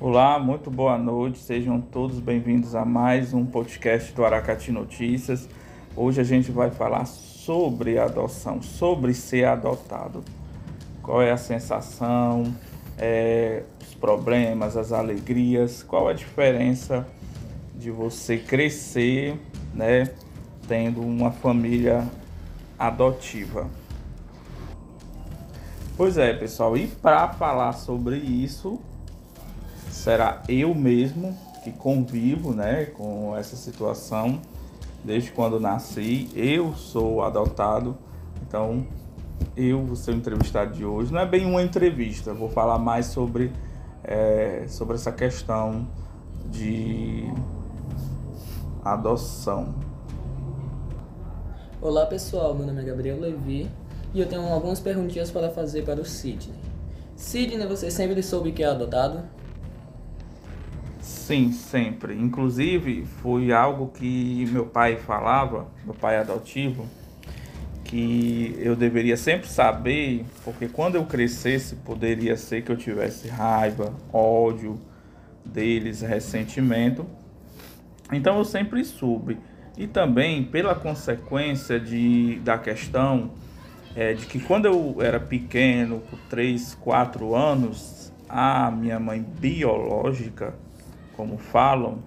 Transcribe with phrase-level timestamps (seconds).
[0.00, 1.38] Olá, muito boa noite.
[1.38, 5.48] Sejam todos bem-vindos a mais um podcast do Aracati Notícias.
[5.96, 10.22] Hoje a gente vai falar sobre adoção, sobre ser adotado.
[11.02, 12.54] Qual é a sensação,
[12.96, 17.06] é, os problemas, as alegrias, qual a diferença
[17.74, 19.36] de você crescer,
[19.74, 20.10] né,
[20.68, 22.06] tendo uma família
[22.78, 23.68] adotiva.
[25.98, 28.78] Pois é, pessoal, e para falar sobre isso,
[29.90, 34.40] será eu mesmo que convivo, né, com essa situação
[35.04, 36.30] desde quando nasci.
[36.36, 37.98] Eu sou adotado,
[38.46, 38.86] então
[39.56, 41.12] eu vou ser o entrevistado de hoje.
[41.12, 43.50] Não é bem uma entrevista, vou falar mais sobre,
[44.04, 45.84] é, sobre essa questão
[46.48, 47.28] de
[48.84, 49.74] adoção.
[51.82, 53.68] Olá pessoal, meu nome é Gabriel Levi
[54.14, 56.54] e eu tenho algumas perguntinhas para fazer para o Sidney.
[57.16, 59.22] Sidney, você sempre soube que é adotado?
[61.00, 62.14] Sim, sempre.
[62.14, 66.86] Inclusive, foi algo que meu pai falava, meu pai adotivo,
[67.84, 73.92] que eu deveria sempre saber, porque quando eu crescesse, poderia ser que eu tivesse raiva,
[74.12, 74.78] ódio
[75.44, 77.06] deles, ressentimento.
[78.12, 79.38] Então eu sempre soube.
[79.76, 83.30] E também pela consequência de, da questão
[83.98, 90.54] é, de que quando eu era pequeno, com 3, 4 anos, a minha mãe biológica
[91.16, 91.98] como falam,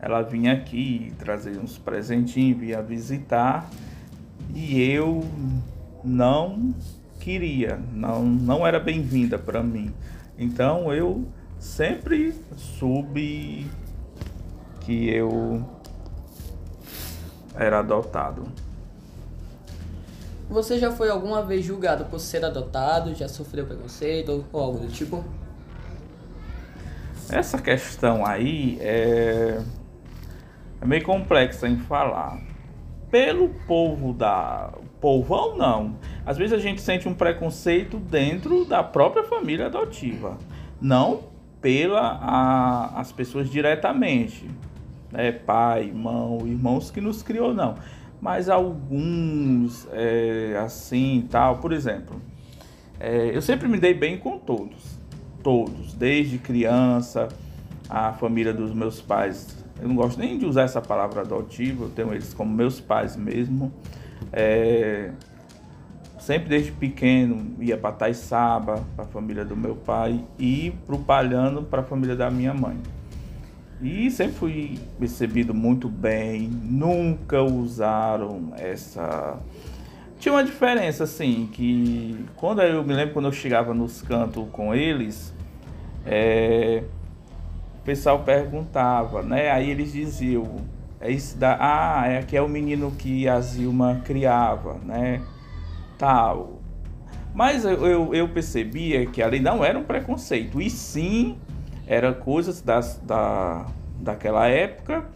[0.00, 3.70] ela vinha aqui trazer uns presentinhos, vinha visitar
[4.52, 5.24] e eu
[6.02, 6.74] não
[7.20, 9.94] queria, não, não era bem-vinda para mim.
[10.36, 11.24] Então eu
[11.56, 13.64] sempre soube
[14.80, 15.64] que eu
[17.54, 18.67] era adotado.
[20.48, 23.14] Você já foi alguma vez julgado por ser adotado?
[23.14, 25.22] Já sofreu preconceito ou algo do tipo?
[27.30, 29.60] Essa questão aí é,
[30.80, 32.40] é meio complexa em falar.
[33.10, 34.72] Pelo povo da.
[35.00, 35.96] Povão, não.
[36.26, 40.38] Às vezes a gente sente um preconceito dentro da própria família adotiva.
[40.80, 41.24] Não
[41.60, 44.48] pela a, as pessoas diretamente.
[45.12, 45.32] Né?
[45.32, 47.76] Pai, irmão, irmãos que nos criou, não.
[48.20, 51.58] Mas alguns, é, assim tal.
[51.58, 52.20] Por exemplo,
[52.98, 54.98] é, eu sempre me dei bem com todos
[55.42, 57.28] todos, desde criança,
[57.88, 59.64] a família dos meus pais.
[59.80, 63.16] Eu não gosto nem de usar essa palavra adotivo, eu tenho eles como meus pais
[63.16, 63.72] mesmo.
[64.32, 65.10] É,
[66.18, 70.98] sempre desde pequeno ia para Taiçaba, para a família do meu pai, e para o
[70.98, 72.76] Palhano, para a família da minha mãe.
[73.80, 79.38] E sempre fui recebido muito bem, nunca usaram essa
[80.18, 84.74] tinha uma diferença, assim, que quando eu me lembro quando eu chegava nos cantos com
[84.74, 85.32] eles,
[86.04, 86.82] é,
[87.80, 89.50] o pessoal perguntava, né?
[89.50, 90.56] Aí eles diziam,
[91.00, 95.22] é isso da, ah, é que é o menino que a Zilma criava, né?
[95.96, 96.58] Tal.
[97.32, 101.38] Mas eu, eu, eu percebia que ali não era um preconceito, e sim
[101.88, 103.66] era coisas das, da,
[103.98, 105.06] daquela época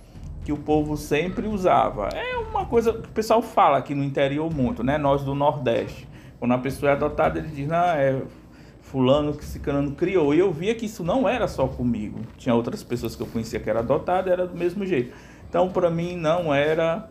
[0.42, 2.08] que o povo sempre usava.
[2.08, 4.96] É uma coisa que o pessoal fala aqui no interior muito, né?
[4.96, 6.08] Nós do Nordeste.
[6.40, 8.20] Quando a pessoa é adotada, ele diz, não, é
[8.80, 10.34] fulano que ciclano criou.
[10.34, 12.20] E eu via que isso não era só comigo.
[12.38, 15.14] Tinha outras pessoas que eu conhecia que era adotada, era do mesmo jeito.
[15.48, 17.08] Então, para mim, não era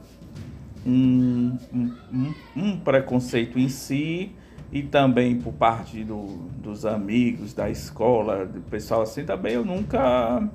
[0.85, 4.31] um, um, um, preconceito em si
[4.71, 6.25] e também por parte do,
[6.61, 10.49] dos amigos, da escola, do pessoal assim, também eu nunca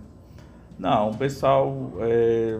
[0.79, 2.59] não, o pessoal é,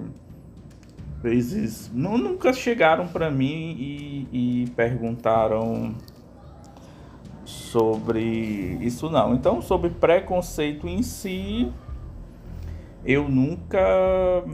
[1.23, 4.29] vezes nunca chegaram para mim e,
[4.63, 5.95] e, perguntaram
[7.45, 8.21] sobre
[8.81, 9.35] isso não.
[9.35, 11.73] Então sobre preconceito em si
[13.05, 14.45] eu nunca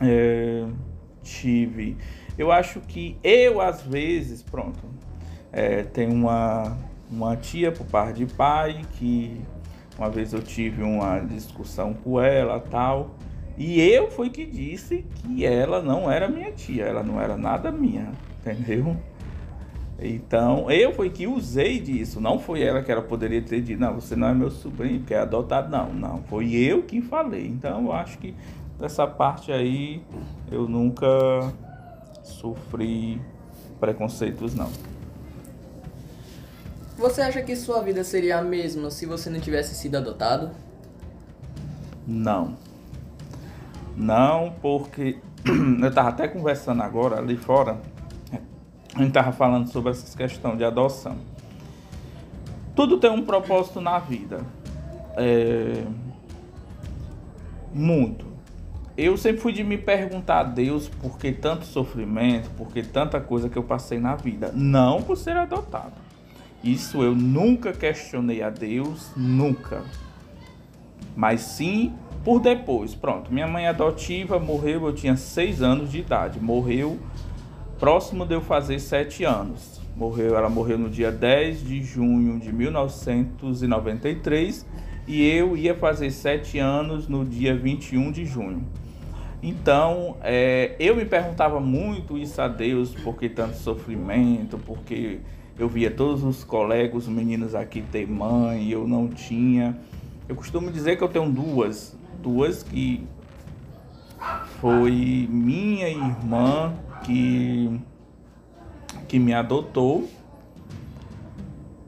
[0.00, 0.66] é,
[1.22, 1.96] tive.
[2.36, 4.80] Eu acho que eu às vezes pronto
[5.52, 6.76] é, tem uma
[7.12, 9.38] uma tia por parte de pai que
[9.98, 13.10] uma vez eu tive uma discussão com ela tal.
[13.58, 17.70] E eu fui que disse que ela não era minha tia, ela não era nada
[17.70, 18.10] minha,
[18.40, 18.96] entendeu?
[20.00, 23.94] Então, eu fui que usei disso, não foi ela que ela poderia ter dito, não,
[23.94, 27.46] você não é meu sobrinho, que é adotado, não, não, foi eu que falei.
[27.46, 28.34] Então, eu acho que
[28.80, 30.02] dessa parte aí
[30.50, 31.06] eu nunca
[32.24, 33.20] sofri
[33.78, 34.70] preconceitos, não.
[37.02, 40.52] Você acha que sua vida seria a mesma se você não tivesse sido adotado?
[42.06, 42.56] Não.
[43.96, 45.18] Não, porque
[45.82, 47.80] eu estava até conversando agora ali fora,
[48.94, 51.16] a gente estava falando sobre essa questão de adoção.
[52.72, 54.38] tudo tem um propósito na vida.
[55.16, 55.84] É...
[57.74, 58.26] Muito.
[58.96, 63.20] Eu sempre fui de me perguntar a Deus por que tanto sofrimento, por que tanta
[63.20, 64.52] coisa que eu passei na vida.
[64.54, 66.11] Não por ser adotado.
[66.62, 69.82] Isso eu nunca questionei a Deus, nunca.
[71.16, 71.94] Mas sim
[72.24, 72.94] por depois.
[72.94, 76.38] Pronto, minha mãe adotiva morreu, eu tinha seis anos de idade.
[76.40, 77.00] Morreu
[77.78, 79.82] próximo de eu fazer sete anos.
[79.96, 84.64] Morreu, ela morreu no dia 10 de junho de 1993
[85.06, 88.64] e eu ia fazer sete anos no dia 21 de junho.
[89.42, 95.18] Então, é, eu me perguntava muito isso a Deus, por que tanto sofrimento, porque
[95.58, 99.78] eu via todos os colegas, os meninos aqui ter mãe, eu não tinha.
[100.28, 103.06] Eu costumo dizer que eu tenho duas, duas que
[104.60, 107.80] foi minha irmã que
[109.08, 110.08] que me adotou.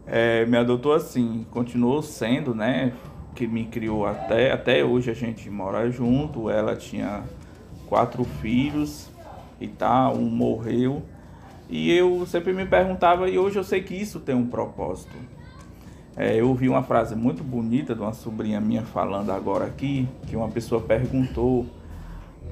[0.06, 2.92] É, me adotou assim, continuou sendo, né?
[3.34, 6.50] Que me criou até, até hoje a gente mora junto.
[6.50, 7.22] Ela tinha
[7.86, 9.08] quatro filhos
[9.58, 11.02] e tal, um morreu.
[11.68, 15.16] E eu sempre me perguntava, e hoje eu sei que isso tem um propósito.
[16.16, 20.36] É, eu ouvi uma frase muito bonita de uma sobrinha minha falando agora aqui, que
[20.36, 21.66] uma pessoa perguntou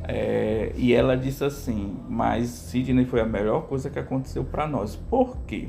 [0.04, 4.96] é, e ela disse assim: Mas Sidney foi a melhor coisa que aconteceu para nós.
[4.96, 5.68] Por quê?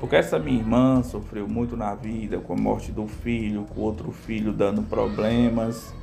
[0.00, 4.10] Porque essa minha irmã sofreu muito na vida com a morte do filho, com outro
[4.10, 5.94] filho dando problemas.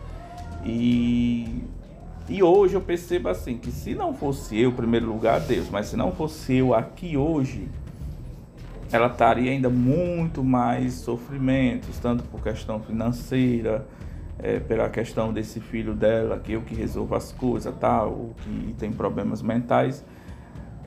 [0.63, 1.63] E,
[2.29, 5.88] e hoje eu percebo assim: que se não fosse eu, em primeiro lugar, Deus, mas
[5.88, 7.68] se não fosse eu aqui hoje,
[8.91, 13.88] ela estaria ainda muito mais sofrimentos, tanto por questão financeira
[14.41, 18.91] é, pela questão desse filho dela, que eu que resolvo as coisas, tal, que tem
[18.91, 20.03] problemas mentais.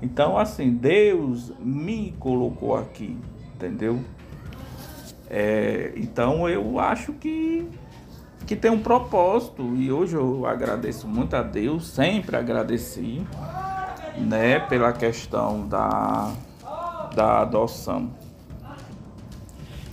[0.02, 3.16] Então, assim, Deus me colocou aqui,
[3.54, 4.00] entendeu?
[5.30, 7.66] É, então, eu acho que,
[8.46, 13.26] que tem um propósito e hoje eu agradeço muito a Deus, sempre agradeci,
[14.18, 16.32] né, pela questão da,
[17.14, 18.10] da adoção.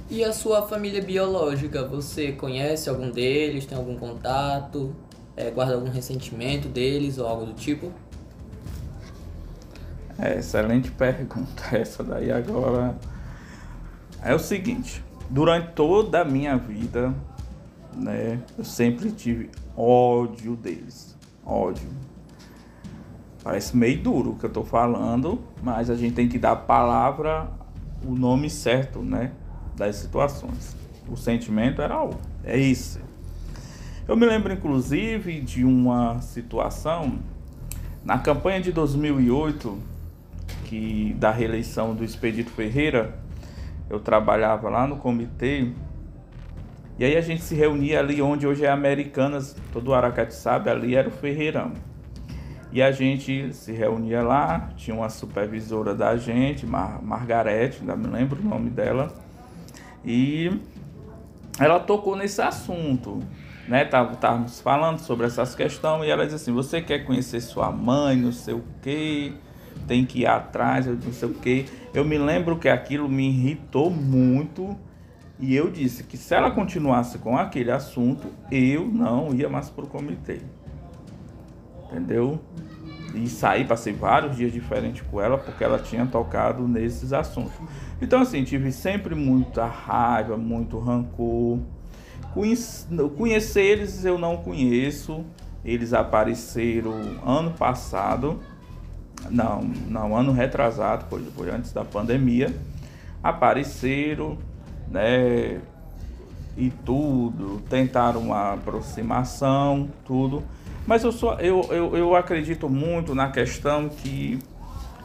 [0.10, 4.94] E a sua família biológica, você conhece algum deles, tem algum contato,
[5.38, 7.92] é, guarda algum ressentimento deles ou algo do tipo?
[10.20, 12.96] É, excelente pergunta essa daí agora.
[14.22, 17.16] É o seguinte, durante toda a minha vida,
[17.96, 21.90] né, eu sempre tive ódio deles, ódio.
[23.44, 26.56] Parece meio duro o que eu tô falando, mas a gente tem que dar a
[26.56, 27.50] palavra,
[28.06, 29.32] o nome certo, né?
[29.82, 30.76] das situações.
[31.10, 33.00] O sentimento era o, é isso.
[34.08, 37.20] Eu me lembro inclusive de uma situação
[38.04, 39.78] na campanha de 2008
[40.66, 43.20] que da reeleição do Expedito Ferreira,
[43.90, 45.72] eu trabalhava lá no comitê
[47.00, 50.96] e aí a gente se reunia ali onde hoje é Americanas, todo Aracati sabe, ali
[50.96, 51.74] era o Ferreirão.
[52.72, 58.08] E a gente se reunia lá, tinha uma supervisora da gente, Mar Margarete, ainda me
[58.08, 59.14] lembro o nome dela.
[60.06, 60.58] E
[61.60, 63.20] ela tocou nesse assunto,
[63.68, 63.84] né?
[63.84, 68.32] Estávamos falando sobre essas questões e ela disse assim: você quer conhecer sua mãe, não
[68.32, 69.34] sei o que,
[69.86, 71.66] tem que ir atrás, não sei o que.
[71.94, 74.78] Eu me lembro que aquilo me irritou muito
[75.42, 79.84] e eu disse que se ela continuasse com aquele assunto, eu não ia mais para
[79.84, 80.40] o comitê.
[81.86, 82.40] Entendeu?
[83.16, 87.54] E saí, passei vários dias diferentes com ela porque ela tinha tocado nesses assuntos.
[88.00, 91.60] Então, assim, tive sempre muita raiva, muito rancor.
[93.18, 95.26] Conhecer eles eu não conheço.
[95.66, 96.94] Eles apareceram
[97.26, 98.40] ano passado.
[99.30, 102.56] Não, não, ano retrasado, foi, foi antes da pandemia.
[103.22, 104.38] Apareceram,
[104.92, 105.62] né?
[106.58, 110.44] E tudo, tentaram uma aproximação, tudo.
[110.86, 114.38] Mas eu, sou, eu, eu, eu acredito muito na questão que,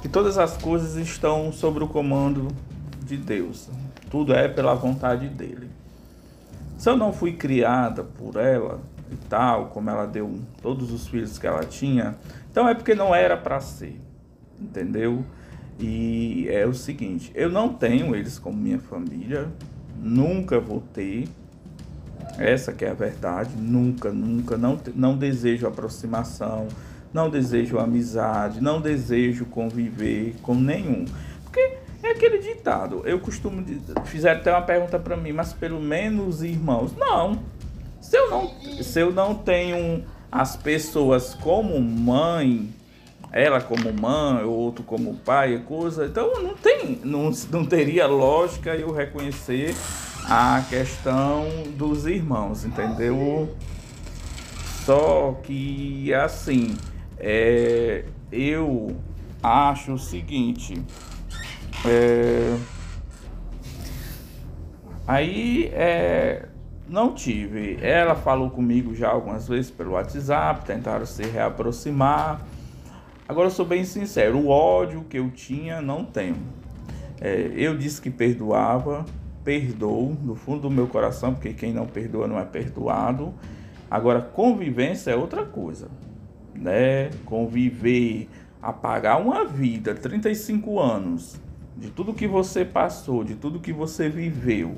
[0.03, 2.49] que todas as coisas estão sob o comando
[3.05, 3.71] de Deus.
[4.11, 5.71] Tudo é pela vontade dele.
[6.77, 11.39] Se eu não fui criada por ela e tal, como ela deu todos os filhos
[11.39, 12.17] que ela tinha,
[12.51, 14.01] então é porque não era para ser.
[14.61, 15.25] Entendeu?
[15.79, 19.49] E é o seguinte, eu não tenho eles como minha família,
[20.03, 21.29] nunca vou ter,
[22.39, 23.51] essa que é a verdade.
[23.57, 24.57] Nunca, nunca.
[24.57, 26.69] Não, não desejo aproximação,
[27.13, 31.05] não desejo amizade, não desejo conviver com nenhum.
[31.45, 33.03] Porque é aquele ditado.
[33.05, 33.65] Eu costumo.
[34.05, 36.93] Fizeram até uma pergunta para mim, mas pelo menos irmãos.
[36.97, 37.41] Não.
[38.01, 38.51] Se eu não,
[38.83, 42.69] se eu não tenho as pessoas como mãe,
[43.33, 46.07] ela como mãe, outro como pai, coisa.
[46.07, 49.75] Então não tem, não, não teria lógica eu reconhecer
[50.29, 53.55] a questão dos irmãos, entendeu?
[54.85, 56.77] Só que assim,
[57.19, 58.97] é, eu
[59.43, 60.83] acho o seguinte.
[61.85, 62.57] É,
[65.07, 66.47] aí é,
[66.89, 67.79] não tive.
[67.81, 72.41] Ela falou comigo já algumas vezes pelo WhatsApp, tentaram se reaproximar.
[73.29, 76.37] Agora sou bem sincero, o ódio que eu tinha não tenho.
[77.21, 79.05] É, eu disse que perdoava,
[79.43, 83.35] perdoo do fundo do meu coração, porque quem não perdoa não é perdoado.
[83.91, 85.89] Agora convivência é outra coisa,
[86.55, 87.11] né?
[87.25, 88.29] Conviver,
[88.63, 91.41] apagar uma vida, 35 anos,
[91.77, 94.77] de tudo que você passou, de tudo que você viveu,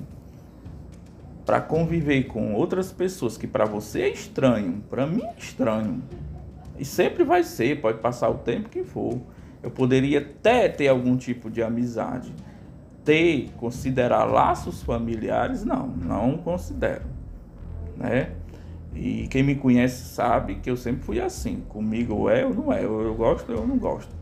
[1.45, 6.03] para conviver com outras pessoas que para você é estranho, para mim é estranho
[6.79, 9.19] e sempre vai ser, pode passar o tempo que for.
[9.63, 12.33] Eu poderia até ter algum tipo de amizade.
[13.05, 17.05] Ter, considerar laços familiares, não, não considero.
[17.97, 18.31] Né?
[18.95, 21.63] E quem me conhece sabe que eu sempre fui assim.
[21.69, 24.17] Comigo é ou não é, eu gosto ou não gosto.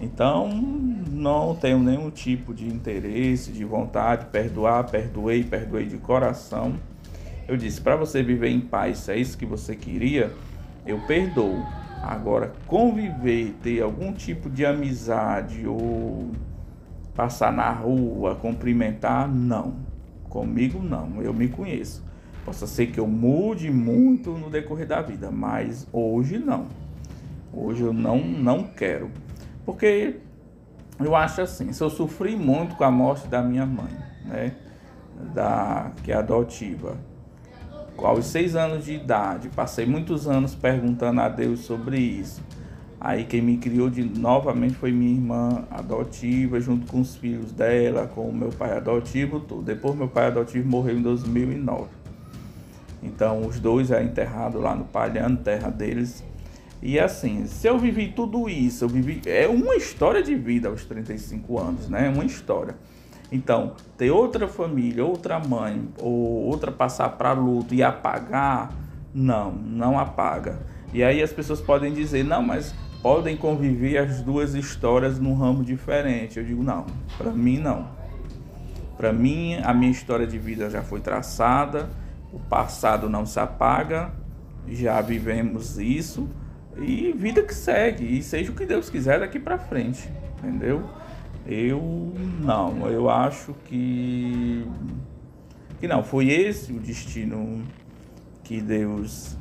[0.00, 6.74] Então, não tenho nenhum tipo de interesse, de vontade, perdoar, perdoei, perdoei de coração.
[7.46, 10.32] Eu disse, para você viver em paz, se é isso que você queria,
[10.86, 11.62] eu perdoo.
[12.02, 16.30] Agora, conviver, ter algum tipo de amizade ou
[17.14, 19.74] passar na rua, cumprimentar, não.
[20.28, 22.02] Comigo não, eu me conheço.
[22.44, 26.66] Possa ser que eu mude muito no decorrer da vida, mas hoje não.
[27.52, 29.10] Hoje eu não, não quero.
[29.66, 30.16] Porque
[30.98, 33.92] eu acho assim, se eu sofri muito com a morte da minha mãe,
[34.24, 34.52] né?
[35.34, 36.96] Da, que é adotiva
[37.98, 42.42] aos seis anos de idade, passei muitos anos perguntando a Deus sobre isso.
[43.00, 48.06] Aí quem me criou de novamente foi minha irmã adotiva, junto com os filhos dela,
[48.06, 49.62] com o meu pai adotivo, tudo.
[49.62, 51.88] Depois meu pai adotivo morreu em 2009.
[53.02, 56.22] Então os dois é enterrado lá no Palhano, terra deles.
[56.82, 60.84] E assim, se eu vivi tudo isso, eu vivi é uma história de vida aos
[60.84, 62.10] 35 anos, né?
[62.10, 62.74] Uma história.
[63.32, 68.72] Então, ter outra família, outra mãe, ou outra passar para luto e apagar,
[69.14, 70.58] não, não apaga.
[70.92, 75.64] E aí as pessoas podem dizer, não, mas podem conviver as duas histórias num ramo
[75.64, 76.38] diferente.
[76.38, 77.88] Eu digo, não, para mim não.
[78.96, 81.88] Para mim, a minha história de vida já foi traçada,
[82.32, 84.12] o passado não se apaga,
[84.68, 86.28] já vivemos isso
[86.76, 90.08] e vida que segue, e seja o que Deus quiser daqui para frente,
[90.38, 90.88] entendeu?
[91.50, 94.64] Eu não, eu acho que
[95.80, 97.64] que não, foi esse o destino
[98.44, 99.36] que Deus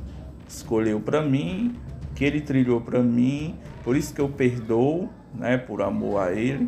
[0.47, 1.75] escolheu para mim,
[2.15, 6.67] que ele trilhou para mim, por isso que eu perdoo, né, por amor a ele,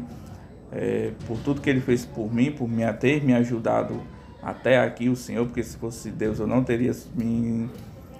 [0.71, 3.99] é, por tudo que ele fez por mim, por me ter me ajudado
[4.43, 7.69] até aqui o Senhor, porque se fosse Deus eu não teria me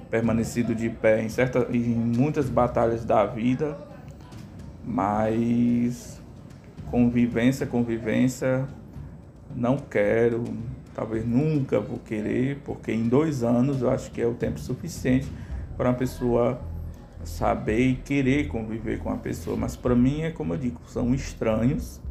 [0.10, 3.78] permanecido de pé em certa em muitas batalhas da vida,
[4.86, 6.21] mas
[6.92, 8.68] convivência, convivência,
[9.56, 10.44] não quero,
[10.94, 15.28] talvez nunca vou querer, porque em dois anos eu acho que é o tempo suficiente
[15.78, 16.62] para uma pessoa
[17.24, 19.56] saber e querer conviver com a pessoa.
[19.56, 22.02] Mas para mim é como eu digo, são estranhos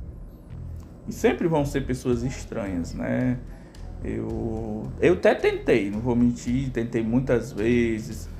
[1.06, 3.38] e sempre vão ser pessoas estranhas, né?
[4.02, 8.30] Eu, eu até tentei, não vou mentir, tentei muitas vezes,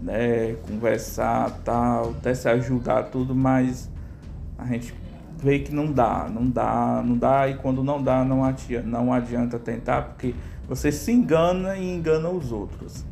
[0.00, 3.90] né, conversar, tal, até se ajudar tudo, mas
[4.56, 4.94] a gente
[5.42, 9.12] vê que não dá, não dá, não dá, e quando não dá, não adianta, não
[9.12, 10.34] adianta tentar, porque
[10.68, 13.04] você se engana e engana os outros.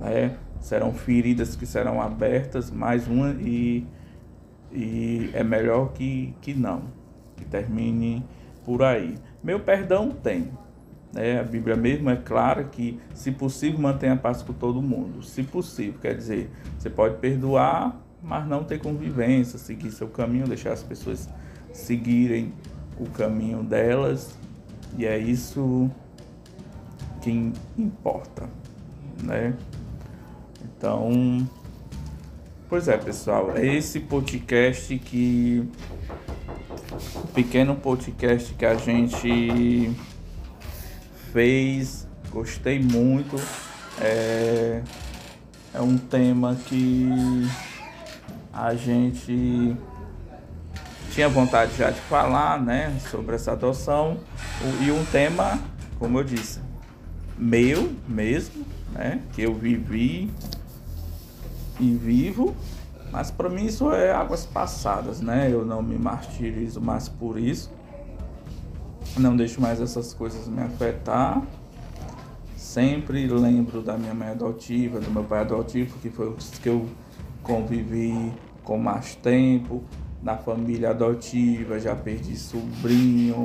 [0.00, 0.36] Né?
[0.60, 3.86] Serão feridas que serão abertas, mais uma, e,
[4.72, 6.82] e é melhor que, que não,
[7.36, 8.24] que termine
[8.64, 9.16] por aí.
[9.42, 10.50] Meu perdão tem.
[11.12, 11.40] Né?
[11.40, 15.22] A Bíblia mesmo é clara que, se possível, mantenha a paz com todo mundo.
[15.22, 20.72] Se possível, quer dizer, você pode perdoar, mas não ter convivência, seguir seu caminho, deixar
[20.72, 21.28] as pessoas
[21.72, 22.52] seguirem
[22.98, 24.34] o caminho delas
[24.96, 25.90] e é isso
[27.20, 28.48] que importa,
[29.22, 29.54] né?
[30.64, 31.48] Então,
[32.68, 35.68] pois é, pessoal, é esse podcast que
[37.34, 39.92] pequeno podcast que a gente
[41.32, 43.36] fez, gostei muito.
[44.00, 44.82] É,
[45.74, 47.10] é um tema que
[48.54, 49.76] a gente
[51.10, 54.18] tinha vontade já de falar, né, sobre essa adoção
[54.80, 55.58] e um tema,
[55.98, 56.60] como eu disse,
[57.36, 60.30] meu mesmo, né, que eu vivi
[61.80, 62.54] e vivo
[63.14, 65.48] Mas para mim isso é águas passadas, né?
[65.48, 67.70] Eu não me martirizo mais por isso.
[69.16, 71.40] Não deixo mais essas coisas me afetar.
[72.56, 76.88] Sempre lembro da minha mãe adotiva, do meu pai adotivo, que foi os que eu
[77.40, 78.32] convivi
[78.64, 79.82] com mais tempo.
[80.22, 83.44] Na família adotiva, já perdi sobrinho,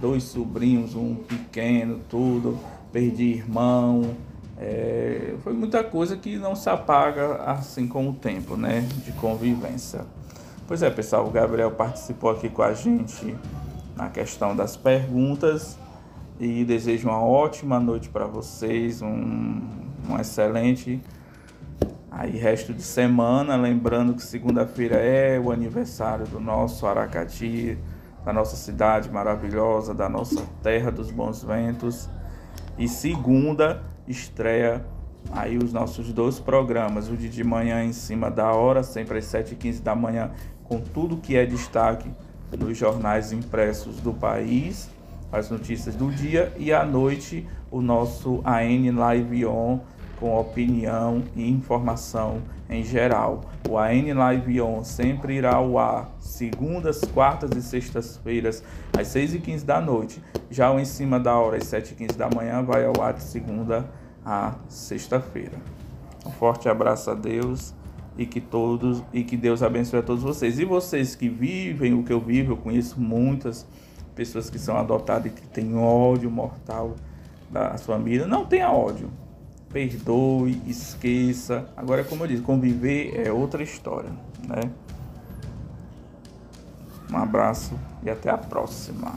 [0.00, 2.58] dois sobrinhos, um pequeno, tudo.
[2.92, 4.14] Perdi irmão.
[4.56, 8.86] É, foi muita coisa que não se apaga assim com o tempo, né?
[9.04, 10.04] De convivência.
[10.68, 13.34] Pois é, pessoal, o Gabriel participou aqui com a gente
[13.96, 15.76] na questão das perguntas
[16.38, 19.60] e desejo uma ótima noite para vocês, um,
[20.08, 21.00] um excelente
[22.10, 27.78] aí resto de semana, lembrando que segunda-feira é o aniversário do nosso Aracati,
[28.24, 32.08] da nossa cidade maravilhosa, da nossa terra dos bons ventos.
[32.76, 34.84] E segunda estreia
[35.30, 39.26] aí os nossos dois programas, o de de manhã em cima da hora, sempre às
[39.26, 40.30] 7h15 da manhã,
[40.64, 42.10] com tudo que é destaque
[42.58, 44.90] nos jornais impressos do país,
[45.30, 49.80] as notícias do dia e à noite o nosso AN Live On
[50.20, 53.40] com opinião e informação em geral.
[53.68, 58.62] O AN Live On sempre irá ao ar segundas, quartas e sextas-feiras
[58.96, 60.22] às 6h15 da noite.
[60.50, 63.88] Já o Em Cima da Hora às 7h15 da manhã vai ao ar de segunda
[64.24, 65.56] a sexta-feira.
[66.26, 67.74] Um forte abraço a Deus
[68.18, 70.58] e que todos e que Deus abençoe a todos vocês.
[70.58, 73.66] E vocês que vivem o que eu vivo, eu conheço muitas
[74.14, 76.94] pessoas que são adotadas e que têm ódio mortal
[77.50, 78.26] da família.
[78.26, 79.10] Não tenha ódio.
[79.72, 81.68] Perdoe, esqueça.
[81.76, 84.10] Agora, como eu disse, conviver é outra história,
[84.46, 84.70] né?
[87.10, 89.14] Um abraço e até a próxima.